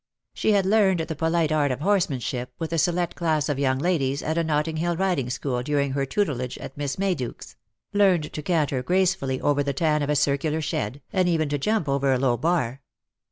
She 0.33 0.53
had 0.53 0.65
learned 0.65 1.01
the 1.01 1.15
polite 1.15 1.51
art 1.51 1.69
of 1.69 1.81
horsemanship, 1.81 2.51
with 2.57 2.73
a 2.73 2.79
select 2.79 3.13
class 3.13 3.49
of 3.49 3.59
young 3.59 3.77
ladies, 3.77 4.23
at 4.23 4.35
a 4.35 4.43
Notting 4.43 4.77
hill 4.77 4.97
riding 4.97 5.29
school 5.29 5.61
during 5.61 5.91
her 5.91 6.07
tutelage 6.07 6.57
at 6.57 6.75
Miss 6.75 6.95
Mayduke's; 6.95 7.55
learned 7.93 8.33
to 8.33 8.41
canter 8.41 8.81
gracefully 8.81 9.39
over 9.39 9.61
the 9.61 9.73
tan 9.73 10.01
of 10.01 10.09
a 10.09 10.15
circular 10.15 10.59
shed, 10.59 11.03
and 11.13 11.29
even 11.29 11.49
to 11.49 11.59
jump 11.59 11.87
over 11.87 12.11
a 12.11 12.17
low 12.17 12.35
bar. 12.35 12.81